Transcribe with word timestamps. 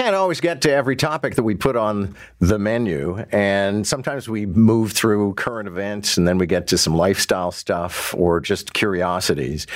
can't 0.00 0.16
always 0.16 0.40
get 0.40 0.62
to 0.62 0.72
every 0.72 0.96
topic 0.96 1.34
that 1.34 1.42
we 1.42 1.54
put 1.54 1.76
on 1.76 2.16
the 2.38 2.58
menu. 2.58 3.18
And 3.32 3.86
sometimes 3.86 4.30
we 4.30 4.46
move 4.46 4.92
through 4.92 5.34
current 5.34 5.68
events 5.68 6.16
and 6.16 6.26
then 6.26 6.38
we 6.38 6.46
get 6.46 6.68
to 6.68 6.78
some 6.78 6.96
lifestyle 6.96 7.52
stuff 7.52 8.14
or 8.16 8.40
just 8.40 8.72
curiosities. 8.72 9.66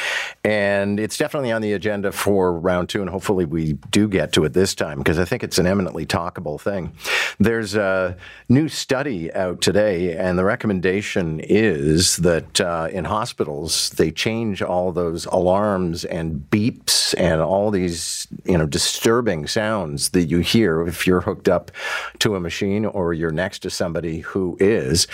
And 0.43 0.99
it's 0.99 1.19
definitely 1.19 1.53
on 1.53 1.61
the 1.61 1.75
agenda 1.75 2.11
for 2.11 2.59
round 2.59 2.89
two. 2.89 3.03
And 3.03 3.11
hopefully 3.11 3.45
we 3.45 3.75
do 3.91 4.09
get 4.09 4.33
to 4.33 4.45
it 4.47 4.55
this 4.55 4.75
time 4.75 4.97
because 4.97 5.19
I 5.19 5.27
think 5.27 5.45
it's 5.45 5.59
an 5.59 5.67
eminently 5.67 6.07
talkable 6.07 6.59
thing. 6.59 6.95
There's 7.39 7.75
a 7.75 8.17
new 8.49 8.69
study 8.69 9.31
out 9.35 9.61
today, 9.61 10.17
and 10.17 10.39
the 10.39 10.45
recommendation 10.45 11.41
is 11.41 12.17
that 12.19 12.61
uh, 12.63 12.89
in 12.91 13.05
hospitals, 13.05 13.91
they 13.91 14.11
change 14.11 14.63
all 14.63 14.91
those 14.91 15.27
alarms 15.27 16.07
and 16.07 16.47
beeps 16.49 17.15
and 17.19 17.43
all 17.43 17.71
these, 17.71 18.27
you 18.45 18.57
know, 18.57 18.67
disturbing 18.67 19.47
sounds 19.47 20.14
that 20.15 20.25
you 20.25 20.39
hear 20.39 20.87
if 20.87 21.07
you're 21.07 21.21
hooked 21.21 21.49
up 21.49 21.71
to 22.21 22.35
a 22.35 22.41
machine 22.41 22.87
or 22.87 23.13
you're 23.13 23.31
next 23.31 23.59
to 23.61 23.71
somebody 23.71 24.21
who 24.21 24.57
is, 24.59 25.07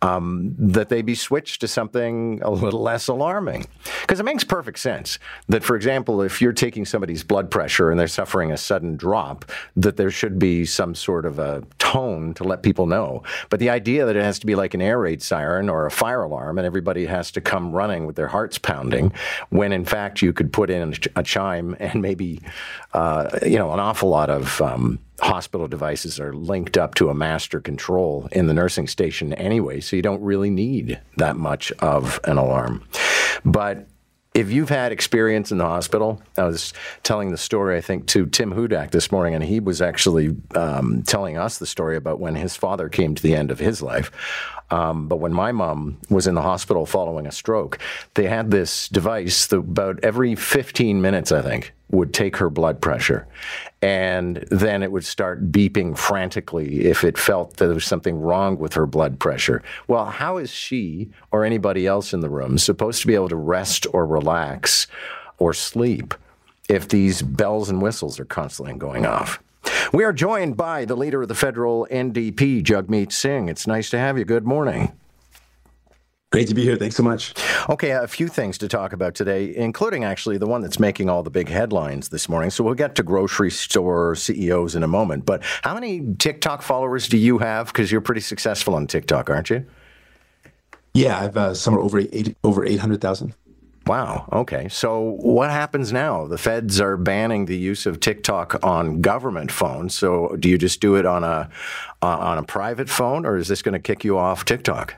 um, 0.00 0.54
that 0.56 0.88
they 0.88 1.02
be 1.02 1.14
switched 1.14 1.60
to 1.60 1.68
something 1.68 2.40
a 2.42 2.50
little 2.50 2.80
less 2.80 3.08
alarming. 3.08 3.66
Because 4.02 4.20
it 4.20 4.24
makes 4.24 4.44
perfect 4.44 4.78
sense 4.78 5.18
that, 5.48 5.64
for 5.64 5.74
example, 5.74 6.22
if 6.22 6.42
you're 6.42 6.52
taking 6.52 6.84
somebody's 6.84 7.24
blood 7.24 7.50
pressure 7.50 7.90
and 7.90 7.98
they're 7.98 8.06
suffering 8.06 8.52
a 8.52 8.56
sudden 8.56 8.96
drop, 8.96 9.44
that 9.76 9.96
there 9.96 10.10
should 10.10 10.38
be 10.38 10.64
some 10.64 10.94
sort 10.94 11.24
of 11.24 11.38
a 11.38 11.62
tone 11.78 12.34
to 12.34 12.44
let 12.44 12.62
people 12.62 12.86
know. 12.86 13.22
But 13.48 13.60
the 13.60 13.70
idea 13.70 14.04
that 14.04 14.16
it 14.16 14.22
has 14.22 14.38
to 14.40 14.46
be 14.46 14.54
like 14.54 14.74
an 14.74 14.82
air 14.82 14.98
raid 14.98 15.22
siren 15.22 15.68
or 15.68 15.86
a 15.86 15.90
fire 15.90 16.22
alarm 16.22 16.58
and 16.58 16.66
everybody 16.66 17.06
has 17.06 17.30
to 17.32 17.40
come 17.40 17.72
running 17.72 18.06
with 18.06 18.16
their 18.16 18.28
hearts 18.28 18.58
pounding, 18.58 19.12
when 19.50 19.72
in 19.72 19.84
fact 19.84 20.22
you 20.22 20.32
could 20.32 20.52
put 20.52 20.70
in 20.70 20.94
a 21.16 21.22
chime 21.22 21.76
and 21.78 22.02
maybe, 22.02 22.40
uh, 22.92 23.28
you 23.44 23.58
know, 23.58 23.72
an 23.72 23.80
awful 23.80 24.08
lot 24.08 24.30
of. 24.30 24.60
Um, 24.60 24.98
hospital 25.20 25.68
devices 25.68 26.18
are 26.18 26.32
linked 26.34 26.76
up 26.76 26.96
to 26.96 27.08
a 27.08 27.14
master 27.14 27.60
control 27.60 28.28
in 28.32 28.48
the 28.48 28.54
nursing 28.54 28.88
station 28.88 29.32
anyway, 29.34 29.78
so 29.80 29.94
you 29.94 30.02
don't 30.02 30.20
really 30.20 30.50
need 30.50 31.00
that 31.16 31.36
much 31.36 31.70
of 31.78 32.18
an 32.24 32.38
alarm. 32.38 32.82
But 33.44 33.86
if 34.34 34.50
you've 34.50 34.70
had 34.70 34.92
experience 34.92 35.52
in 35.52 35.58
the 35.58 35.66
hospital, 35.66 36.22
I 36.38 36.44
was 36.44 36.72
telling 37.02 37.30
the 37.30 37.38
story, 37.38 37.76
I 37.76 37.80
think, 37.80 38.06
to 38.08 38.26
Tim 38.26 38.52
Hudak 38.52 38.90
this 38.90 39.12
morning, 39.12 39.34
and 39.34 39.44
he 39.44 39.60
was 39.60 39.82
actually 39.82 40.36
um, 40.54 41.02
telling 41.02 41.36
us 41.36 41.58
the 41.58 41.66
story 41.66 41.96
about 41.96 42.18
when 42.18 42.34
his 42.34 42.56
father 42.56 42.88
came 42.88 43.14
to 43.14 43.22
the 43.22 43.34
end 43.34 43.50
of 43.50 43.58
his 43.58 43.82
life. 43.82 44.10
Um, 44.70 45.06
but 45.06 45.16
when 45.16 45.34
my 45.34 45.52
mom 45.52 45.98
was 46.08 46.26
in 46.26 46.34
the 46.34 46.40
hospital 46.42 46.86
following 46.86 47.26
a 47.26 47.32
stroke, 47.32 47.78
they 48.14 48.26
had 48.26 48.50
this 48.50 48.88
device 48.88 49.52
about 49.52 50.00
every 50.02 50.34
15 50.34 51.02
minutes, 51.02 51.30
I 51.30 51.42
think, 51.42 51.74
would 51.92 52.12
take 52.12 52.36
her 52.38 52.50
blood 52.50 52.80
pressure. 52.80 53.26
And 53.80 54.44
then 54.50 54.82
it 54.82 54.90
would 54.90 55.04
start 55.04 55.52
beeping 55.52 55.96
frantically 55.96 56.86
if 56.86 57.04
it 57.04 57.18
felt 57.18 57.58
that 57.58 57.66
there 57.66 57.74
was 57.74 57.84
something 57.84 58.18
wrong 58.18 58.58
with 58.58 58.72
her 58.74 58.86
blood 58.86 59.18
pressure. 59.20 59.62
Well, 59.86 60.06
how 60.06 60.38
is 60.38 60.50
she 60.50 61.10
or 61.30 61.44
anybody 61.44 61.86
else 61.86 62.12
in 62.12 62.20
the 62.20 62.30
room 62.30 62.58
supposed 62.58 63.02
to 63.02 63.06
be 63.06 63.14
able 63.14 63.28
to 63.28 63.36
rest 63.36 63.86
or 63.92 64.06
relax 64.06 64.86
or 65.38 65.52
sleep 65.52 66.14
if 66.68 66.88
these 66.88 67.22
bells 67.22 67.68
and 67.68 67.82
whistles 67.82 68.18
are 68.18 68.24
constantly 68.24 68.74
going 68.74 69.06
off? 69.06 69.40
We 69.92 70.04
are 70.04 70.12
joined 70.12 70.56
by 70.56 70.86
the 70.86 70.96
leader 70.96 71.22
of 71.22 71.28
the 71.28 71.34
federal 71.34 71.86
NDP, 71.90 72.62
Jagmeet 72.62 73.12
Singh. 73.12 73.48
It's 73.48 73.66
nice 73.66 73.90
to 73.90 73.98
have 73.98 74.18
you. 74.18 74.24
Good 74.24 74.46
morning. 74.46 74.92
Great 76.32 76.48
to 76.48 76.54
be 76.54 76.62
here. 76.62 76.76
Thanks 76.76 76.96
so 76.96 77.02
much. 77.02 77.34
Okay, 77.68 77.90
a 77.90 78.08
few 78.08 78.26
things 78.26 78.56
to 78.56 78.66
talk 78.66 78.94
about 78.94 79.14
today, 79.14 79.54
including 79.54 80.02
actually 80.02 80.38
the 80.38 80.46
one 80.46 80.62
that's 80.62 80.80
making 80.80 81.10
all 81.10 81.22
the 81.22 81.30
big 81.30 81.46
headlines 81.46 82.08
this 82.08 82.26
morning. 82.26 82.48
So 82.48 82.64
we'll 82.64 82.72
get 82.72 82.94
to 82.94 83.02
grocery 83.02 83.50
store 83.50 84.14
CEOs 84.14 84.74
in 84.74 84.82
a 84.82 84.88
moment. 84.88 85.26
But 85.26 85.42
how 85.60 85.74
many 85.74 86.14
TikTok 86.18 86.62
followers 86.62 87.06
do 87.06 87.18
you 87.18 87.36
have? 87.36 87.66
Because 87.66 87.92
you're 87.92 88.00
pretty 88.00 88.22
successful 88.22 88.74
on 88.74 88.86
TikTok, 88.86 89.28
aren't 89.28 89.50
you? 89.50 89.66
Yeah, 90.94 91.20
I've 91.20 91.36
uh, 91.36 91.52
somewhere 91.52 91.82
over 91.82 91.98
eight, 91.98 92.34
over 92.42 92.64
eight 92.64 92.80
hundred 92.80 93.02
thousand. 93.02 93.34
Wow. 93.86 94.26
Okay. 94.32 94.70
So 94.70 95.18
what 95.20 95.50
happens 95.50 95.92
now? 95.92 96.26
The 96.26 96.38
feds 96.38 96.80
are 96.80 96.96
banning 96.96 97.44
the 97.44 97.58
use 97.58 97.84
of 97.84 98.00
TikTok 98.00 98.58
on 98.64 99.02
government 99.02 99.52
phones. 99.52 99.94
So 99.94 100.34
do 100.38 100.48
you 100.48 100.56
just 100.56 100.80
do 100.80 100.94
it 100.94 101.04
on 101.04 101.24
a 101.24 101.50
uh, 102.00 102.06
on 102.06 102.38
a 102.38 102.42
private 102.42 102.88
phone, 102.88 103.26
or 103.26 103.36
is 103.36 103.48
this 103.48 103.60
going 103.60 103.74
to 103.74 103.80
kick 103.80 104.02
you 104.02 104.16
off 104.16 104.46
TikTok? 104.46 104.96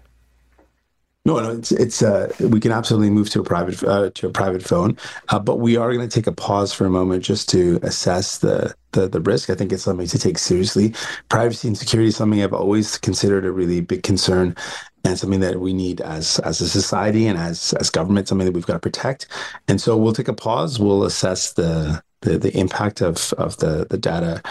No, 1.27 1.41
no, 1.41 1.53
it's 1.53 1.73
it's 1.73 2.03
uh, 2.03 2.31
we 2.39 2.61
can 2.61 2.71
absolutely 2.71 3.09
move 3.09 3.31
to 3.31 3.41
a 3.41 3.45
private 3.45 3.83
uh, 3.83 4.11
to 4.11 4.27
a 4.27 4.31
private 4.31 4.63
phone, 4.63 4.99
uh, 5.31 5.39
but 5.39 5.57
we 5.57 5.75
are 5.79 5.91
going 5.91 6.07
to 6.07 6.15
take 6.15 6.27
a 6.27 6.33
pause 6.33 6.71
for 6.75 6.85
a 6.85 6.91
moment 6.91 7.25
just 7.25 7.49
to 7.49 7.81
assess 7.83 8.39
the, 8.39 8.75
the 8.93 9.09
the 9.09 9.23
risk. 9.23 9.49
I 9.49 9.55
think 9.55 9.73
it's 9.73 9.85
something 9.85 10.07
to 10.07 10.19
take 10.19 10.37
seriously. 10.37 10.93
Privacy 11.31 11.69
and 11.69 11.79
security 11.79 12.09
is 12.09 12.17
something 12.17 12.43
I've 12.43 12.53
always 12.53 12.99
considered 12.99 13.47
a 13.47 13.53
really 13.53 13.81
big 13.81 14.03
concern, 14.03 14.55
and 15.03 15.19
something 15.19 15.41
that 15.41 15.61
we 15.61 15.73
need 15.73 16.03
as 16.03 16.41
as 16.41 16.61
a 16.61 16.69
society 16.69 17.27
and 17.27 17.39
as 17.39 17.73
as 17.81 17.89
government, 17.89 18.29
something 18.29 18.45
that 18.45 18.53
we've 18.53 18.67
got 18.67 18.75
to 18.75 18.79
protect. 18.79 19.27
And 19.67 19.81
so 19.81 19.97
we'll 19.97 20.13
take 20.13 20.29
a 20.29 20.35
pause. 20.35 20.79
We'll 20.79 21.05
assess 21.05 21.55
the 21.55 22.03
the, 22.21 22.37
the 22.37 22.55
impact 22.55 23.01
of 23.01 23.33
of 23.39 23.57
the 23.57 23.87
the 23.89 23.97
data. 23.97 24.43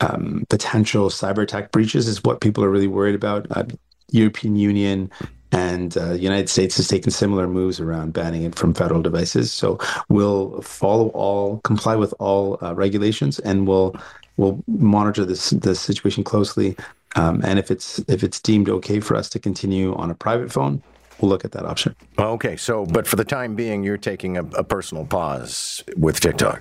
Um, 0.00 0.44
potential 0.50 1.08
cyber 1.08 1.42
attack 1.42 1.72
breaches 1.72 2.06
is 2.06 2.22
what 2.22 2.42
people 2.42 2.62
are 2.62 2.70
really 2.70 2.86
worried 2.86 3.14
about. 3.14 3.46
Uh, 3.50 3.64
European 4.12 4.54
Union 4.56 5.10
and 5.56 5.96
uh, 5.96 6.08
the 6.08 6.18
United 6.18 6.48
States 6.50 6.76
has 6.76 6.86
taken 6.86 7.10
similar 7.10 7.48
moves 7.48 7.80
around 7.80 8.12
banning 8.12 8.42
it 8.42 8.54
from 8.54 8.74
federal 8.74 9.00
devices. 9.00 9.52
So 9.52 9.78
we'll 10.08 10.60
follow 10.60 11.08
all, 11.08 11.60
comply 11.64 11.96
with 11.96 12.12
all 12.18 12.58
uh, 12.62 12.74
regulations, 12.74 13.38
and 13.38 13.66
we'll 13.66 13.96
we'll 14.36 14.62
monitor 14.66 15.24
this 15.24 15.50
this 15.50 15.80
situation 15.80 16.24
closely. 16.24 16.76
Um, 17.16 17.40
and 17.42 17.58
if 17.58 17.70
it's 17.70 17.98
if 18.00 18.22
it's 18.22 18.38
deemed 18.38 18.68
okay 18.68 19.00
for 19.00 19.16
us 19.16 19.30
to 19.30 19.38
continue 19.38 19.94
on 19.94 20.10
a 20.10 20.14
private 20.14 20.52
phone, 20.52 20.82
we'll 21.20 21.30
look 21.30 21.44
at 21.44 21.52
that 21.52 21.64
option. 21.64 21.96
Okay. 22.18 22.56
So, 22.56 22.84
but 22.84 23.06
for 23.06 23.16
the 23.16 23.24
time 23.24 23.54
being, 23.54 23.82
you're 23.82 23.96
taking 23.96 24.36
a, 24.36 24.44
a 24.56 24.64
personal 24.64 25.06
pause 25.06 25.82
with 25.96 26.20
TikTok. 26.20 26.60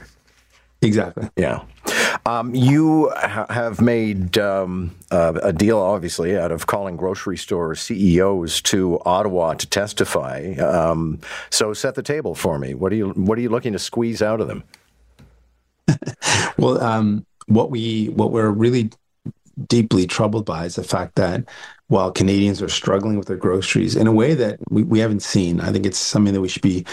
Exactly. 0.81 1.29
Yeah. 1.35 1.63
Um, 2.25 2.55
you 2.55 3.11
ha- 3.15 3.47
have 3.49 3.81
made 3.81 4.37
um, 4.37 4.95
uh, 5.11 5.33
a 5.43 5.53
deal, 5.53 5.79
obviously, 5.79 6.37
out 6.37 6.51
of 6.51 6.67
calling 6.67 6.97
grocery 6.97 7.37
store 7.37 7.75
CEOs 7.75 8.61
to 8.63 8.99
Ottawa 9.05 9.53
to 9.53 9.67
testify. 9.67 10.53
Um, 10.55 11.19
so, 11.49 11.73
set 11.73 11.95
the 11.95 12.03
table 12.03 12.35
for 12.35 12.59
me. 12.59 12.73
What 12.73 12.91
are 12.91 12.95
you 12.95 13.09
What 13.11 13.37
are 13.37 13.41
you 13.41 13.49
looking 13.49 13.73
to 13.73 13.79
squeeze 13.79 14.21
out 14.21 14.41
of 14.41 14.47
them? 14.47 14.63
well, 16.57 16.81
um, 16.81 17.25
what 17.47 17.69
we 17.69 18.07
what 18.07 18.31
we're 18.31 18.49
really 18.49 18.89
deeply 19.67 20.05
troubled 20.05 20.45
by 20.45 20.65
is 20.65 20.75
the 20.75 20.83
fact 20.83 21.15
that 21.15 21.45
while 21.87 22.11
Canadians 22.11 22.61
are 22.61 22.69
struggling 22.69 23.17
with 23.17 23.27
their 23.27 23.37
groceries 23.37 23.95
in 23.95 24.07
a 24.07 24.11
way 24.11 24.33
that 24.33 24.59
we, 24.69 24.83
we 24.83 24.99
haven't 24.99 25.21
seen, 25.21 25.61
I 25.61 25.71
think 25.71 25.85
it's 25.85 25.99
something 25.99 26.33
that 26.33 26.41
we 26.41 26.47
should 26.47 26.61
be 26.61 26.85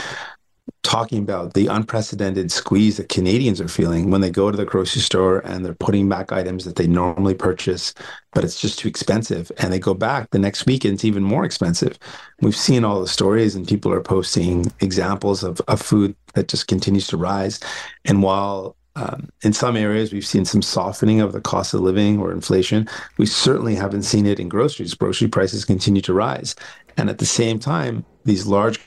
talking 0.83 1.19
about 1.19 1.55
the 1.55 1.69
unprecedented 1.69 2.50
squeeze 2.50 2.97
that 2.97 3.09
Canadians 3.09 3.61
are 3.61 3.69
feeling 3.69 4.11
when 4.11 4.21
they 4.21 4.31
go 4.31 4.50
to 4.50 4.56
the 4.56 4.65
grocery 4.65 5.00
store 5.00 5.39
and 5.41 5.65
they're 5.65 5.75
putting 5.75 6.09
back 6.09 6.33
items 6.33 6.65
that 6.65 6.77
they 6.77 6.87
normally 6.87 7.34
purchase, 7.34 7.95
but 8.33 8.45
it's 8.45 8.61
just 8.61 8.78
too 8.78 8.89
expensive. 8.89 9.50
And 9.59 9.73
they 9.73 9.78
go 9.78 9.95
back 9.95 10.31
the 10.31 10.39
next 10.39 10.67
week 10.67 10.84
and 10.84 10.95
it's 10.95 11.05
even 11.05 11.23
more 11.23 11.45
expensive. 11.45 11.99
We've 12.41 12.56
seen 12.56 12.84
all 12.84 13.00
the 13.00 13.09
stories 13.09 13.55
and 13.55 13.67
people 13.67 13.93
are 13.93 14.03
posting 14.03 14.71
examples 14.81 15.43
of, 15.43 15.61
of 15.69 15.81
food 15.81 16.15
that 16.34 16.49
just 16.49 16.69
continues 16.69 17.06
to 17.09 17.17
rise. 17.17 17.61
And 18.05 18.23
while 18.23 18.77
um, 18.94 19.31
in 19.43 19.53
some 19.53 19.77
areas, 19.77 20.12
we've 20.12 20.27
seen 20.27 20.44
some 20.44 20.62
softening 20.62 21.21
of 21.21 21.33
the 21.33 21.41
cost 21.41 21.73
of 21.73 21.81
living 21.81 22.21
or 22.21 22.33
inflation. 22.33 22.89
We 23.17 23.27
certainly 23.27 23.75
haven't 23.75 24.03
seen 24.03 24.27
it 24.27 24.39
in 24.39 24.49
groceries. 24.50 24.94
Grocery 24.94 25.29
prices 25.29 25.65
continue 25.65 26.03
to 26.03 26.12
rise. 26.12 26.55
And 26.99 27.09
at 27.09 27.19
the 27.19 27.27
same 27.27 27.59
time, 27.59 28.05
these 28.25 28.47
large 28.47 28.79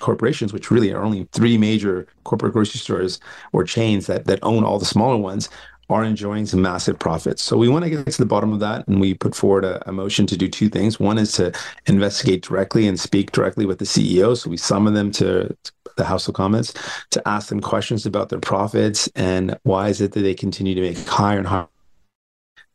corporations, 0.00 0.52
which 0.52 0.70
really 0.70 0.92
are 0.92 1.02
only 1.02 1.28
three 1.32 1.56
major 1.58 2.06
corporate 2.24 2.52
grocery 2.52 2.78
stores 2.78 3.20
or 3.52 3.64
chains 3.64 4.06
that, 4.06 4.26
that 4.26 4.38
own 4.42 4.64
all 4.64 4.78
the 4.78 4.84
smaller 4.84 5.16
ones, 5.16 5.48
are 5.88 6.04
enjoying 6.04 6.46
some 6.46 6.62
massive 6.62 6.98
profits. 6.98 7.42
So 7.42 7.56
we 7.56 7.68
want 7.68 7.84
to 7.84 7.90
get 7.90 8.06
to 8.06 8.18
the 8.18 8.26
bottom 8.26 8.52
of 8.52 8.60
that, 8.60 8.86
and 8.86 9.00
we 9.00 9.14
put 9.14 9.34
forward 9.34 9.64
a, 9.64 9.88
a, 9.88 9.92
motion 9.92 10.24
to 10.28 10.36
do 10.36 10.46
two 10.46 10.68
things. 10.68 11.00
One 11.00 11.18
is 11.18 11.32
to 11.32 11.52
investigate 11.86 12.42
directly 12.42 12.86
and 12.86 12.98
speak 12.98 13.32
directly 13.32 13.66
with 13.66 13.80
the 13.80 13.84
CEO. 13.84 14.36
So 14.36 14.50
we 14.50 14.56
summon 14.56 14.94
them 14.94 15.10
to 15.12 15.56
the 15.96 16.04
House 16.04 16.28
of 16.28 16.34
Commons 16.34 16.72
to 17.10 17.28
ask 17.28 17.48
them 17.48 17.60
questions 17.60 18.06
about 18.06 18.28
their 18.28 18.38
profits 18.38 19.08
and 19.16 19.58
why 19.64 19.88
is 19.88 20.00
it 20.00 20.12
that 20.12 20.20
they 20.20 20.34
continue 20.34 20.74
to 20.74 20.80
make 20.80 20.98
higher 21.06 21.38
and 21.38 21.46
higher 21.46 21.66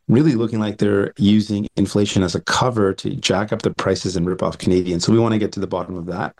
really 0.08 0.34
looking 0.34 0.60
like 0.60 0.78
they're 0.78 1.12
using 1.16 1.66
inflation 1.76 2.22
as 2.22 2.34
a 2.34 2.40
cover 2.40 2.92
to 2.94 3.10
jack 3.16 3.52
up 3.52 3.62
the 3.62 3.72
prices 3.72 4.16
and 4.16 4.26
rip 4.26 4.42
off 4.42 4.58
Canadians. 4.58 5.04
So 5.04 5.12
we 5.12 5.18
want 5.18 5.32
to 5.32 5.38
get 5.38 5.52
to 5.52 5.60
the 5.60 5.66
bottom 5.66 5.96
of 5.96 6.06
that. 6.06 6.36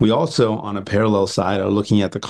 We 0.00 0.10
also, 0.10 0.56
on 0.56 0.76
a 0.76 0.82
parallel 0.82 1.26
side, 1.26 1.60
are 1.60 1.70
looking 1.70 2.02
at 2.02 2.12
the 2.12 2.28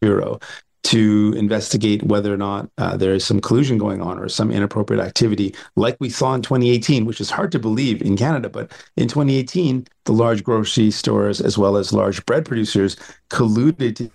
Bureau 0.00 0.38
to 0.84 1.34
investigate 1.36 2.02
whether 2.04 2.32
or 2.32 2.36
not 2.36 2.70
uh, 2.78 2.96
there 2.96 3.12
is 3.12 3.24
some 3.24 3.40
collusion 3.40 3.76
going 3.76 4.00
on 4.00 4.18
or 4.18 4.28
some 4.28 4.50
inappropriate 4.50 5.04
activity, 5.04 5.54
like 5.76 5.96
we 6.00 6.08
saw 6.08 6.32
in 6.34 6.40
2018, 6.40 7.04
which 7.04 7.20
is 7.20 7.28
hard 7.28 7.52
to 7.52 7.58
believe 7.58 8.00
in 8.00 8.16
Canada. 8.16 8.48
But 8.48 8.72
in 8.96 9.08
2018, 9.08 9.86
the 10.04 10.12
large 10.12 10.42
grocery 10.42 10.90
stores, 10.90 11.40
as 11.40 11.58
well 11.58 11.76
as 11.76 11.92
large 11.92 12.24
bread 12.24 12.46
producers, 12.46 12.96
colluded 13.28 13.96
to 13.96 14.10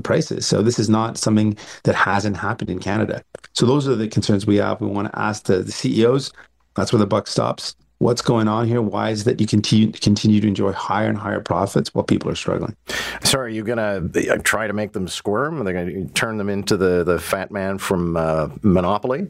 prices. 0.00 0.46
So 0.46 0.62
this 0.62 0.78
is 0.78 0.88
not 0.88 1.18
something 1.18 1.56
that 1.82 1.94
hasn't 1.94 2.36
happened 2.36 2.70
in 2.70 2.78
Canada. 2.78 3.22
So 3.52 3.66
those 3.66 3.86
are 3.86 3.94
the 3.94 4.08
concerns 4.08 4.46
we 4.46 4.56
have. 4.56 4.80
We 4.80 4.86
want 4.86 5.12
to 5.12 5.18
ask 5.18 5.44
the, 5.44 5.58
the 5.58 5.72
CEOs. 5.72 6.32
That's 6.76 6.92
where 6.92 6.98
the 6.98 7.06
buck 7.06 7.26
stops. 7.26 7.76
What's 8.04 8.20
going 8.20 8.48
on 8.48 8.68
here? 8.68 8.82
Why 8.82 9.08
is 9.08 9.24
that 9.24 9.40
you 9.40 9.46
continue 9.46 9.90
continue 9.90 10.38
to 10.38 10.46
enjoy 10.46 10.72
higher 10.72 11.08
and 11.08 11.16
higher 11.16 11.40
profits 11.40 11.94
while 11.94 12.04
people 12.04 12.30
are 12.30 12.34
struggling? 12.34 12.76
So, 13.22 13.38
are 13.38 13.48
you 13.48 13.64
going 13.64 13.78
to 13.78 14.30
uh, 14.30 14.36
try 14.44 14.66
to 14.66 14.74
make 14.74 14.92
them 14.92 15.08
squirm? 15.08 15.58
Are 15.58 15.64
they 15.64 15.72
going 15.72 16.08
to 16.08 16.12
turn 16.12 16.36
them 16.36 16.50
into 16.50 16.76
the 16.76 17.02
the 17.02 17.18
fat 17.18 17.50
man 17.50 17.78
from 17.78 18.18
uh, 18.18 18.50
Monopoly? 18.60 19.28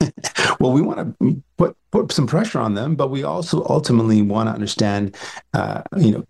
well, 0.60 0.70
we 0.70 0.82
want 0.82 1.18
to 1.18 1.42
put 1.56 1.74
put 1.90 2.12
some 2.12 2.26
pressure 2.26 2.58
on 2.58 2.74
them, 2.74 2.94
but 2.94 3.08
we 3.08 3.22
also 3.22 3.64
ultimately 3.70 4.20
want 4.20 4.50
to 4.50 4.52
understand, 4.52 5.16
uh, 5.54 5.80
you 5.96 6.10
know, 6.10 6.26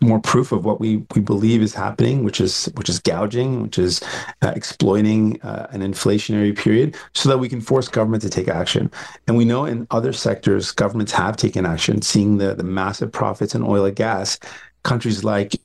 more 0.00 0.20
proof 0.20 0.52
of 0.52 0.64
what 0.64 0.80
we, 0.80 1.04
we 1.14 1.20
believe 1.20 1.62
is 1.62 1.74
happening, 1.74 2.24
which 2.24 2.40
is 2.40 2.66
which 2.76 2.88
is 2.88 2.98
gouging, 2.98 3.62
which 3.62 3.78
is 3.78 4.02
uh, 4.42 4.52
exploiting 4.54 5.40
uh, 5.42 5.66
an 5.70 5.80
inflationary 5.80 6.56
period, 6.56 6.96
so 7.14 7.28
that 7.28 7.38
we 7.38 7.48
can 7.48 7.60
force 7.60 7.88
government 7.88 8.22
to 8.22 8.30
take 8.30 8.48
action. 8.48 8.90
And 9.26 9.36
we 9.36 9.44
know 9.44 9.64
in 9.64 9.86
other 9.90 10.12
sectors, 10.12 10.72
governments 10.72 11.12
have 11.12 11.36
taken 11.36 11.66
action, 11.66 12.02
seeing 12.02 12.38
the 12.38 12.54
the 12.54 12.64
massive 12.64 13.12
profits 13.12 13.54
in 13.54 13.62
oil 13.62 13.84
and 13.84 13.96
gas. 13.96 14.38
Countries 14.82 15.24
like 15.24 15.56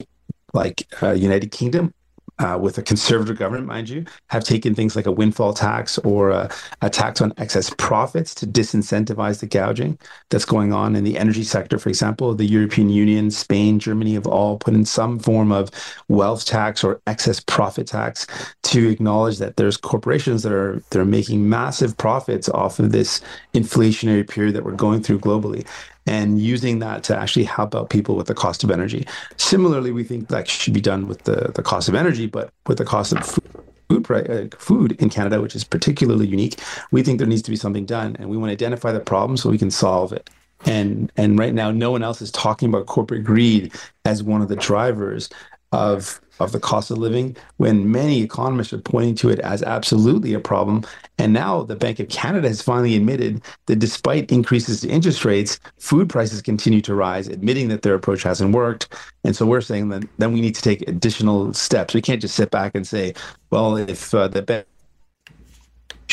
like 0.53 0.87
uh, 1.01 1.11
United 1.11 1.51
Kingdom 1.51 1.93
uh, 2.39 2.57
with 2.59 2.77
a 2.77 2.81
conservative 2.81 3.37
government, 3.37 3.67
mind 3.67 3.89
you, 3.89 4.05
have 4.27 4.43
taken 4.43 4.73
things 4.73 4.95
like 4.95 5.05
a 5.05 5.11
windfall 5.11 5.53
tax 5.53 5.97
or 5.99 6.31
a, 6.31 6.49
a, 6.81 6.89
tax 6.89 7.21
on 7.21 7.33
excess 7.37 7.69
profits 7.77 8.33
to 8.33 8.47
disincentivize 8.47 9.39
the 9.39 9.45
gouging 9.45 9.97
that's 10.29 10.45
going 10.45 10.73
on 10.73 10.95
in 10.95 11.03
the 11.03 11.17
energy 11.17 11.43
sector. 11.43 11.77
For 11.77 11.89
example, 11.89 12.33
the 12.33 12.45
European 12.45 12.89
Union, 12.89 13.29
Spain, 13.29 13.79
Germany 13.79 14.13
have 14.15 14.25
all 14.25 14.57
put 14.57 14.73
in 14.73 14.85
some 14.85 15.19
form 15.19 15.51
of 15.51 15.69
wealth 16.07 16.45
tax 16.45 16.83
or 16.83 17.01
excess 17.05 17.39
profit 17.39 17.87
tax 17.87 18.25
to 18.63 18.89
acknowledge 18.89 19.37
that 19.37 19.57
there's 19.57 19.77
corporations 19.77 20.43
that 20.43 20.51
are 20.51 20.81
that 20.89 20.99
are 20.99 21.05
making 21.05 21.47
massive 21.47 21.95
profits 21.97 22.49
off 22.49 22.79
of 22.79 22.91
this 22.91 23.21
inflationary 23.53 24.27
period 24.27 24.55
that 24.55 24.63
we're 24.63 24.71
going 24.71 25.03
through 25.03 25.19
globally 25.19 25.65
and 26.05 26.39
using 26.39 26.79
that 26.79 27.03
to 27.03 27.17
actually 27.17 27.45
help 27.45 27.75
out 27.75 27.89
people 27.89 28.15
with 28.15 28.27
the 28.27 28.33
cost 28.33 28.63
of 28.63 28.71
energy. 28.71 29.05
Similarly, 29.37 29.91
we 29.91 30.03
think 30.03 30.29
that 30.29 30.47
should 30.47 30.73
be 30.73 30.81
done 30.81 31.07
with 31.07 31.23
the, 31.23 31.51
the 31.53 31.63
cost 31.63 31.87
of 31.87 31.95
energy, 31.95 32.27
but 32.27 32.51
with 32.67 32.77
the 32.77 32.85
cost 32.85 33.13
of 33.13 33.25
food. 33.25 33.65
Food, 33.89 34.09
uh, 34.09 34.55
food 34.57 34.93
in 35.01 35.09
Canada, 35.09 35.41
which 35.41 35.53
is 35.53 35.65
particularly 35.65 36.25
unique, 36.25 36.57
we 36.91 37.03
think 37.03 37.17
there 37.17 37.27
needs 37.27 37.41
to 37.41 37.51
be 37.51 37.57
something 37.57 37.85
done, 37.85 38.15
and 38.19 38.29
we 38.29 38.37
want 38.37 38.47
to 38.47 38.53
identify 38.53 38.93
the 38.93 39.01
problem 39.01 39.35
so 39.35 39.49
we 39.49 39.57
can 39.57 39.69
solve 39.69 40.13
it. 40.13 40.29
And 40.65 41.11
and 41.17 41.37
right 41.37 41.53
now, 41.53 41.71
no 41.71 41.91
one 41.91 42.01
else 42.01 42.21
is 42.21 42.31
talking 42.31 42.69
about 42.69 42.85
corporate 42.85 43.25
greed 43.25 43.73
as 44.05 44.23
one 44.23 44.41
of 44.41 44.47
the 44.47 44.55
drivers 44.55 45.29
of 45.71 46.21
of 46.41 46.51
the 46.51 46.59
cost 46.59 46.91
of 46.91 46.97
living 46.97 47.37
when 47.57 47.91
many 47.91 48.21
economists 48.21 48.73
are 48.73 48.79
pointing 48.79 49.15
to 49.15 49.29
it 49.29 49.39
as 49.39 49.61
absolutely 49.63 50.33
a 50.33 50.39
problem. 50.39 50.83
And 51.17 51.33
now 51.33 51.63
the 51.63 51.75
Bank 51.75 51.99
of 51.99 52.09
Canada 52.09 52.47
has 52.47 52.61
finally 52.61 52.95
admitted 52.95 53.41
that 53.67 53.77
despite 53.77 54.31
increases 54.31 54.81
to 54.81 54.89
interest 54.89 55.23
rates, 55.23 55.59
food 55.77 56.09
prices 56.09 56.41
continue 56.41 56.81
to 56.81 56.95
rise, 56.95 57.27
admitting 57.27 57.67
that 57.69 57.83
their 57.83 57.93
approach 57.93 58.23
hasn't 58.23 58.55
worked. 58.55 58.89
And 59.23 59.35
so 59.35 59.45
we're 59.45 59.61
saying 59.61 59.89
that 59.89 60.03
then 60.17 60.33
we 60.33 60.41
need 60.41 60.55
to 60.55 60.61
take 60.61 60.87
additional 60.87 61.53
steps. 61.53 61.93
We 61.93 62.01
can't 62.01 62.21
just 62.21 62.35
sit 62.35 62.49
back 62.49 62.73
and 62.73 62.87
say, 62.87 63.13
well, 63.51 63.77
if 63.77 64.13
uh, 64.15 64.27
the 64.27 64.41
bank 64.41 64.65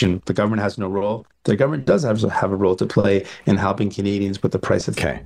the 0.01 0.33
government 0.33 0.63
has 0.63 0.79
no 0.79 0.89
role. 0.89 1.27
The 1.45 1.57
government 1.57 1.87
does 1.87 2.03
have, 2.03 2.21
have 2.21 2.53
a 2.53 2.57
role 2.57 2.77
to 2.77 2.87
play 2.87 3.25
in 3.47 3.57
helping 3.57 3.91
Canadians 3.91 4.43
with 4.43 4.53
the 4.53 4.59
price 4.59 4.87
of. 4.87 4.99
Okay. 4.99 5.23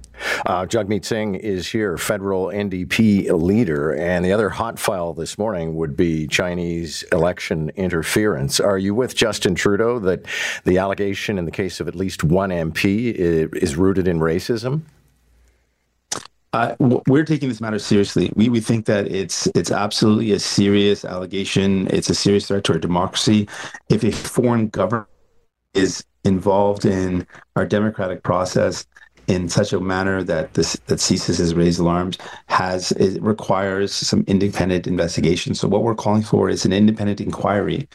Uh, 0.46 0.66
Jagmeet 0.66 1.04
Singh 1.04 1.34
is 1.34 1.66
here, 1.66 1.96
federal 1.98 2.46
NDP 2.46 3.30
leader. 3.32 3.92
And 3.92 4.24
the 4.24 4.32
other 4.32 4.48
hot 4.48 4.78
file 4.78 5.14
this 5.14 5.36
morning 5.36 5.74
would 5.74 5.96
be 5.96 6.28
Chinese 6.28 7.02
election 7.10 7.70
interference. 7.76 8.60
Are 8.60 8.78
you 8.78 8.94
with 8.94 9.16
Justin 9.16 9.54
Trudeau 9.54 9.98
that 10.00 10.24
the 10.64 10.78
allegation 10.78 11.38
in 11.38 11.44
the 11.44 11.50
case 11.50 11.80
of 11.80 11.88
at 11.88 11.94
least 11.94 12.22
one 12.22 12.50
MP 12.50 13.12
is 13.14 13.76
rooted 13.76 14.06
in 14.06 14.20
racism? 14.20 14.82
We're 17.08 17.24
taking 17.24 17.48
this 17.48 17.60
matter 17.60 17.78
seriously. 17.78 18.30
We 18.34 18.48
we 18.50 18.60
think 18.60 18.84
that 18.86 19.06
it's 19.10 19.46
it's 19.54 19.70
absolutely 19.70 20.32
a 20.32 20.38
serious 20.38 21.04
allegation. 21.04 21.88
It's 21.88 22.10
a 22.10 22.14
serious 22.14 22.48
threat 22.48 22.64
to 22.64 22.74
our 22.74 22.78
democracy. 22.78 23.48
If 23.88 24.04
a 24.04 24.12
foreign 24.12 24.68
government 24.68 25.08
is 25.72 26.04
involved 26.24 26.84
in 26.84 27.26
our 27.56 27.64
democratic 27.64 28.22
process 28.22 28.86
in 29.28 29.48
such 29.48 29.72
a 29.72 29.80
manner 29.80 30.22
that 30.24 30.52
this 30.52 30.74
that 30.86 30.98
CSIS 30.98 31.38
has 31.38 31.54
raised 31.54 31.80
alarms 31.80 32.18
has 32.48 32.92
it 32.92 33.22
requires 33.22 33.92
some 33.92 34.22
independent 34.26 34.86
investigation. 34.86 35.54
So 35.54 35.68
what 35.68 35.82
we're 35.82 35.94
calling 35.94 36.22
for 36.22 36.50
is 36.50 36.66
an 36.66 36.72
independent 36.72 37.20
inquiry 37.20 37.88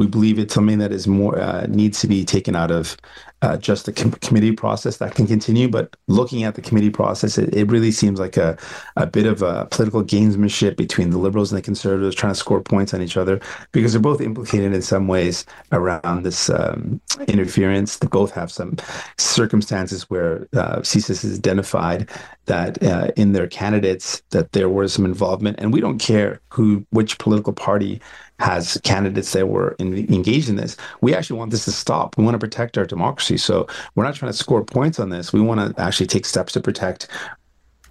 we 0.00 0.06
believe 0.06 0.38
it's 0.38 0.54
something 0.54 0.78
that 0.78 0.92
is 0.92 1.06
more 1.06 1.38
uh, 1.38 1.66
needs 1.68 2.00
to 2.00 2.06
be 2.06 2.24
taken 2.24 2.56
out 2.56 2.70
of 2.70 2.96
uh, 3.42 3.56
just 3.56 3.86
the 3.86 3.92
com- 3.92 4.12
committee 4.12 4.52
process 4.52 4.98
that 4.98 5.14
can 5.14 5.26
continue. 5.26 5.68
But 5.68 5.96
looking 6.08 6.44
at 6.44 6.54
the 6.54 6.62
committee 6.62 6.90
process, 6.90 7.38
it, 7.38 7.54
it 7.54 7.70
really 7.70 7.90
seems 7.90 8.20
like 8.20 8.36
a, 8.36 8.56
a 8.96 9.06
bit 9.06 9.26
of 9.26 9.42
a 9.42 9.66
political 9.70 10.02
gamesmanship 10.02 10.76
between 10.76 11.10
the 11.10 11.18
Liberals 11.18 11.50
and 11.50 11.58
the 11.58 11.62
Conservatives 11.62 12.14
trying 12.14 12.32
to 12.32 12.38
score 12.38 12.60
points 12.60 12.92
on 12.92 13.02
each 13.02 13.16
other 13.16 13.40
because 13.72 13.92
they're 13.92 14.00
both 14.00 14.20
implicated 14.20 14.72
in 14.72 14.82
some 14.82 15.08
ways 15.08 15.46
around 15.72 16.22
this 16.22 16.50
um, 16.50 17.00
interference. 17.28 17.96
They 17.96 18.08
both 18.08 18.32
have 18.32 18.50
some 18.52 18.76
circumstances 19.18 20.08
where 20.10 20.48
uh, 20.52 20.80
CSIS 20.80 21.22
has 21.22 21.38
identified 21.38 22.10
that 22.46 22.82
uh, 22.82 23.10
in 23.16 23.32
their 23.32 23.46
candidates 23.46 24.22
that 24.30 24.52
there 24.52 24.68
was 24.68 24.92
some 24.92 25.04
involvement, 25.04 25.58
and 25.60 25.72
we 25.72 25.80
don't 25.80 25.98
care 25.98 26.40
who 26.48 26.84
which 26.90 27.18
political 27.18 27.52
party 27.52 28.00
has 28.40 28.80
candidates 28.82 29.32
that 29.32 29.48
were 29.48 29.76
in, 29.78 29.94
engaged 30.12 30.48
in 30.48 30.56
this. 30.56 30.76
We 31.02 31.14
actually 31.14 31.38
want 31.38 31.50
this 31.50 31.66
to 31.66 31.72
stop. 31.72 32.16
We 32.16 32.24
want 32.24 32.34
to 32.34 32.38
protect 32.38 32.78
our 32.78 32.86
democracy. 32.86 33.29
So 33.36 33.66
we're 33.94 34.04
not 34.04 34.14
trying 34.14 34.32
to 34.32 34.38
score 34.38 34.64
points 34.64 34.98
on 34.98 35.10
this. 35.10 35.32
We 35.32 35.40
want 35.40 35.76
to 35.76 35.82
actually 35.82 36.06
take 36.06 36.24
steps 36.26 36.52
to 36.54 36.60
protect 36.60 37.08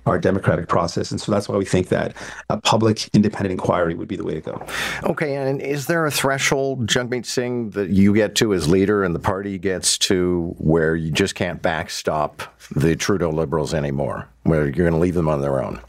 our 0.06 0.18
democratic 0.18 0.68
process. 0.68 1.12
And 1.12 1.22
so 1.22 1.32
that's 1.32 1.48
why 1.48 1.58
we 1.58 1.66
think 1.66 1.90
that 1.90 2.16
a 2.50 2.60
public 2.60 3.10
independent 3.14 3.52
inquiry 3.52 3.94
would 3.94 4.08
be 4.08 4.16
the 4.16 4.24
way 4.24 4.34
to 4.36 4.42
go. 4.42 4.66
Okay. 5.04 5.36
And 5.36 5.62
is 5.62 5.88
there 5.88 6.06
a 6.06 6.12
threshold, 6.12 6.88
Jagmeet 6.88 7.26
Singh, 7.26 7.72
that 7.72 7.90
you 7.90 8.14
get 8.14 8.36
to 8.36 8.54
as 8.54 8.68
leader 8.68 9.04
and 9.04 9.14
the 9.14 9.20
party 9.20 9.58
gets 9.58 9.98
to 10.00 10.56
where 10.58 10.96
you 10.96 11.12
just 11.12 11.36
can't 11.36 11.62
backstop 11.62 12.42
the 12.72 12.96
Trudeau 12.96 13.30
Liberals 13.30 13.74
anymore, 13.74 14.28
where 14.44 14.64
you're 14.64 14.72
going 14.72 14.94
to 14.94 15.00
leave 15.00 15.16
them 15.16 15.30
on 15.30 15.42
their 15.42 15.64
own? 15.64 15.80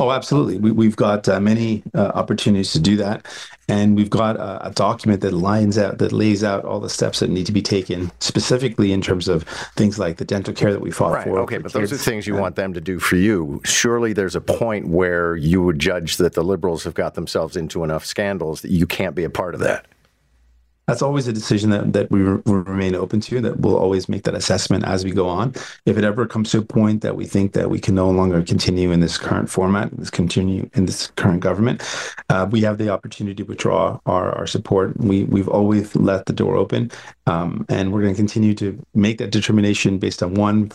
Oh, 0.00 0.12
absolutely. 0.12 0.58
We, 0.58 0.86
have 0.86 0.94
got 0.94 1.28
uh, 1.28 1.40
many 1.40 1.82
uh, 1.92 2.12
opportunities 2.14 2.72
to 2.72 2.78
do 2.78 2.96
that. 2.98 3.26
And 3.66 3.96
we've 3.96 4.08
got 4.08 4.36
a, 4.36 4.68
a, 4.68 4.70
document 4.70 5.22
that 5.22 5.32
lines 5.32 5.76
out, 5.76 5.98
that 5.98 6.12
lays 6.12 6.44
out 6.44 6.64
all 6.64 6.78
the 6.78 6.88
steps 6.88 7.18
that 7.18 7.30
need 7.30 7.46
to 7.46 7.52
be 7.52 7.62
taken, 7.62 8.12
specifically 8.20 8.92
in 8.92 9.02
terms 9.02 9.26
of 9.26 9.42
things 9.76 9.98
like 9.98 10.18
the 10.18 10.24
dental 10.24 10.54
care 10.54 10.72
that 10.72 10.80
we 10.80 10.92
fought 10.92 11.14
right, 11.14 11.24
for. 11.24 11.40
Okay, 11.40 11.56
for 11.56 11.64
but 11.64 11.72
kids. 11.72 11.90
those 11.90 11.92
are 11.92 12.02
things 12.02 12.28
you 12.28 12.36
want 12.36 12.54
them 12.54 12.72
to 12.74 12.80
do 12.80 13.00
for 13.00 13.16
you. 13.16 13.60
Surely 13.64 14.12
there's 14.12 14.36
a 14.36 14.40
point 14.40 14.86
where 14.86 15.34
you 15.34 15.62
would 15.62 15.80
judge 15.80 16.16
that 16.18 16.34
the 16.34 16.44
liberals 16.44 16.84
have 16.84 16.94
got 16.94 17.14
themselves 17.14 17.56
into 17.56 17.82
enough 17.82 18.06
scandals 18.06 18.62
that 18.62 18.70
you 18.70 18.86
can't 18.86 19.16
be 19.16 19.24
a 19.24 19.30
part 19.30 19.52
of 19.52 19.60
that 19.60 19.86
that's 20.88 21.02
always 21.02 21.28
a 21.28 21.32
decision 21.32 21.68
that, 21.70 21.92
that 21.92 22.10
we 22.10 22.22
re- 22.22 22.40
remain 22.46 22.94
open 22.94 23.20
to 23.20 23.40
that 23.42 23.60
we'll 23.60 23.76
always 23.76 24.08
make 24.08 24.24
that 24.24 24.34
assessment 24.34 24.84
as 24.84 25.04
we 25.04 25.10
go 25.10 25.28
on. 25.28 25.54
If 25.84 25.98
it 25.98 26.02
ever 26.02 26.26
comes 26.26 26.50
to 26.52 26.58
a 26.58 26.62
point 26.62 27.02
that 27.02 27.14
we 27.14 27.26
think 27.26 27.52
that 27.52 27.70
we 27.70 27.78
can 27.78 27.94
no 27.94 28.10
longer 28.10 28.42
continue 28.42 28.90
in 28.90 29.00
this 29.00 29.18
current 29.18 29.50
format 29.50 29.94
this 29.98 30.10
continue 30.10 30.68
in 30.74 30.86
this 30.86 31.08
current 31.16 31.40
government 31.40 31.82
uh, 32.30 32.48
we 32.50 32.62
have 32.62 32.78
the 32.78 32.88
opportunity 32.88 33.34
to 33.34 33.42
withdraw 33.44 34.00
our, 34.06 34.32
our 34.32 34.46
support. 34.46 34.96
We, 34.98 35.24
we've 35.24 35.48
always 35.48 35.94
let 35.94 36.26
the 36.26 36.32
door 36.32 36.56
open 36.56 36.90
um, 37.26 37.66
and 37.68 37.92
we're 37.92 38.02
going 38.02 38.14
to 38.14 38.18
continue 38.18 38.54
to 38.54 38.84
make 38.94 39.18
that 39.18 39.30
determination 39.30 39.98
based 39.98 40.22
on 40.22 40.34
one 40.34 40.72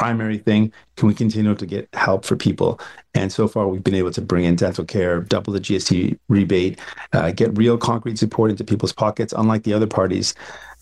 primary 0.00 0.38
thing 0.38 0.72
can 0.96 1.08
we 1.08 1.14
continue 1.14 1.54
to 1.54 1.66
get 1.66 1.86
help 1.92 2.24
for 2.24 2.34
people? 2.34 2.80
And 3.14 3.30
so 3.30 3.46
far 3.46 3.68
we've 3.68 3.84
been 3.84 3.94
able 3.94 4.12
to 4.12 4.22
bring 4.22 4.44
in 4.44 4.56
dental 4.56 4.84
care 4.84 5.20
double 5.20 5.52
the 5.52 5.60
gst 5.60 6.18
rebate 6.28 6.78
uh, 7.12 7.32
get 7.32 7.56
real 7.58 7.76
concrete 7.76 8.18
support 8.18 8.50
into 8.50 8.64
people's 8.64 8.94
pockets 8.94 9.34
unlike 9.36 9.64
the 9.64 9.74
other 9.74 9.86
parties 9.86 10.34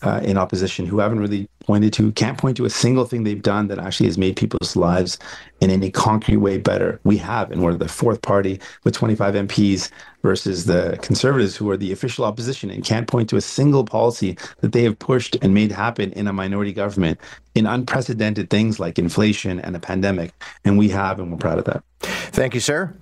uh, 0.03 0.21
in 0.23 0.37
opposition 0.37 0.85
who 0.85 0.99
haven't 0.99 1.19
really 1.19 1.49
pointed 1.69 1.93
to, 1.93 2.11
can't 2.13 2.39
point 2.39 2.57
to 2.57 2.65
a 2.65 2.69
single 2.69 3.05
thing 3.05 3.25
they've 3.25 3.43
done 3.43 3.67
that 3.67 3.77
actually 3.77 4.07
has 4.07 4.17
made 4.17 4.35
people's 4.35 4.75
lives 4.75 5.19
in 5.61 5.69
any 5.69 5.91
concrete 5.91 6.37
way 6.37 6.57
better. 6.57 6.99
We 7.03 7.15
have, 7.17 7.51
and 7.51 7.61
we're 7.61 7.75
the 7.75 7.87
fourth 7.87 8.23
party 8.23 8.59
with 8.83 8.95
25 8.95 9.35
MPs 9.35 9.91
versus 10.23 10.65
the 10.65 10.97
conservatives 11.03 11.55
who 11.55 11.69
are 11.69 11.77
the 11.77 11.91
official 11.91 12.25
opposition 12.25 12.71
and 12.71 12.83
can't 12.83 13.07
point 13.07 13.29
to 13.29 13.37
a 13.37 13.41
single 13.41 13.85
policy 13.85 14.35
that 14.61 14.71
they 14.71 14.81
have 14.81 14.97
pushed 14.97 15.37
and 15.43 15.53
made 15.53 15.71
happen 15.71 16.11
in 16.13 16.25
a 16.25 16.33
minority 16.33 16.73
government 16.73 17.19
in 17.53 17.67
unprecedented 17.67 18.49
things 18.49 18.79
like 18.79 18.97
inflation 18.97 19.59
and 19.59 19.75
a 19.75 19.79
pandemic. 19.79 20.33
And 20.65 20.75
we 20.75 20.89
have, 20.89 21.19
and 21.19 21.31
we're 21.31 21.37
proud 21.37 21.59
of 21.59 21.65
that. 21.65 21.83
Thank 21.99 22.55
you, 22.55 22.61
sir. 22.61 22.95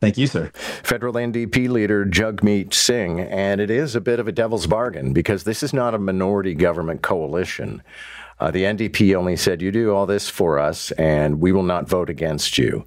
Thank 0.00 0.16
you, 0.16 0.28
sir. 0.28 0.50
Federal 0.54 1.14
NDP 1.14 1.68
leader 1.68 2.06
Jagmeet 2.06 2.72
Singh. 2.72 3.20
And 3.20 3.60
it 3.60 3.70
is 3.70 3.96
a 3.96 4.00
bit 4.00 4.20
of 4.20 4.28
a 4.28 4.32
devil's 4.32 4.66
bargain 4.66 5.12
because 5.12 5.44
this 5.44 5.62
is 5.62 5.72
not 5.72 5.94
a 5.94 5.98
minority 5.98 6.54
government 6.54 7.02
coalition. 7.02 7.82
Uh, 8.38 8.52
the 8.52 8.62
NDP 8.62 9.16
only 9.16 9.34
said, 9.34 9.60
You 9.60 9.72
do 9.72 9.92
all 9.92 10.06
this 10.06 10.28
for 10.28 10.60
us, 10.60 10.92
and 10.92 11.40
we 11.40 11.50
will 11.50 11.64
not 11.64 11.88
vote 11.88 12.08
against 12.08 12.58
you. 12.58 12.84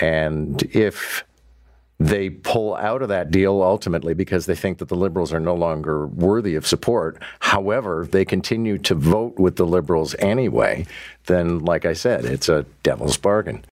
And 0.00 0.62
if 0.62 1.24
they 1.98 2.28
pull 2.28 2.74
out 2.76 3.00
of 3.00 3.08
that 3.08 3.30
deal 3.30 3.62
ultimately 3.62 4.12
because 4.12 4.46
they 4.46 4.54
think 4.54 4.78
that 4.78 4.88
the 4.88 4.96
liberals 4.96 5.32
are 5.32 5.40
no 5.40 5.54
longer 5.54 6.06
worthy 6.06 6.54
of 6.54 6.66
support. 6.66 7.20
However, 7.40 8.06
they 8.10 8.24
continue 8.24 8.76
to 8.78 8.94
vote 8.94 9.38
with 9.38 9.56
the 9.56 9.66
liberals 9.66 10.14
anyway, 10.18 10.86
then, 11.24 11.60
like 11.60 11.86
I 11.86 11.94
said, 11.94 12.26
it's 12.26 12.50
a 12.50 12.66
devil's 12.82 13.16
bargain. 13.16 13.62